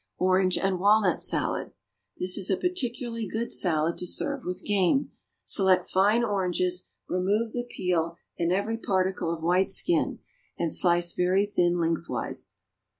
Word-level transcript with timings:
=Orange 0.17 0.57
and 0.57 0.79
Walnut 0.79 1.21
Salad.= 1.21 1.73
This 2.17 2.35
is 2.35 2.49
a 2.49 2.57
particularly 2.57 3.27
good 3.27 3.53
salad 3.53 3.99
to 3.99 4.07
serve 4.07 4.43
with 4.45 4.65
game. 4.65 5.11
Select 5.45 5.85
fine 5.87 6.23
oranges, 6.23 6.87
remove 7.07 7.51
the 7.53 7.67
peel 7.69 8.17
and 8.35 8.51
every 8.51 8.79
particle 8.79 9.31
of 9.31 9.43
white 9.43 9.69
skin, 9.69 10.17
and 10.57 10.73
slice 10.73 11.13
very 11.13 11.45
thin 11.45 11.77
lengthwise. 11.77 12.49